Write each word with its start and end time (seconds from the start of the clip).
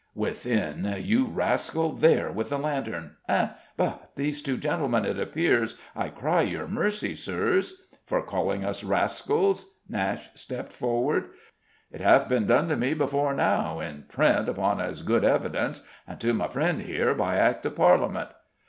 _Within! 0.15 0.95
You 1.03 1.25
rascal, 1.27 1.91
there, 1.91 2.31
with 2.31 2.49
the 2.49 2.57
lantern!... 2.57 3.17
Eh? 3.29 3.49
but 3.77 4.09
these 4.15 4.41
be 4.41 4.45
two 4.45 4.57
gentlemen, 4.57 5.05
it 5.05 5.19
appears? 5.19 5.77
I 5.95 6.09
cry 6.09 6.41
your 6.41 6.67
mercy, 6.67 7.13
Sirs." 7.13 7.83
"For 8.07 8.23
calling 8.23 8.65
us 8.65 8.83
rascals?" 8.83 9.75
Nashe 9.87 10.29
stepped 10.33 10.73
forward. 10.73 11.29
"'T 11.95 12.01
hath 12.03 12.27
been 12.27 12.47
done 12.47 12.67
to 12.69 12.75
me 12.75 12.95
before 12.95 13.35
now, 13.35 13.79
in 13.79 14.05
print, 14.09 14.49
upon 14.49 14.81
as 14.81 15.03
good 15.03 15.23
evidence; 15.23 15.83
and 16.07 16.19
to 16.19 16.33
my 16.33 16.47
friend 16.47 16.81
here 16.81 17.13
by 17.13 17.35
Act 17.35 17.67
of 17.67 17.75
Parliament." 17.75 18.29